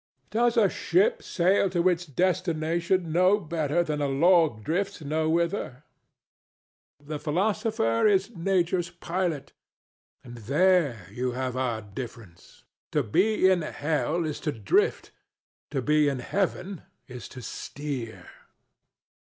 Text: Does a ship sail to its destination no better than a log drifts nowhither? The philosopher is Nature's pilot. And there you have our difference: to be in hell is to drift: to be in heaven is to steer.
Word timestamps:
Does 0.31 0.57
a 0.57 0.67
ship 0.67 1.21
sail 1.21 1.69
to 1.69 1.87
its 1.87 2.07
destination 2.07 3.11
no 3.11 3.39
better 3.39 3.83
than 3.83 4.01
a 4.01 4.07
log 4.07 4.63
drifts 4.63 5.01
nowhither? 5.01 5.83
The 6.99 7.19
philosopher 7.19 8.07
is 8.07 8.35
Nature's 8.35 8.89
pilot. 8.89 9.53
And 10.23 10.37
there 10.37 11.05
you 11.11 11.33
have 11.33 11.55
our 11.55 11.83
difference: 11.83 12.63
to 12.91 13.03
be 13.03 13.47
in 13.47 13.61
hell 13.61 14.25
is 14.25 14.39
to 14.39 14.51
drift: 14.51 15.11
to 15.69 15.83
be 15.83 16.09
in 16.09 16.17
heaven 16.17 16.81
is 17.07 17.27
to 17.37 17.43
steer. 17.43 18.25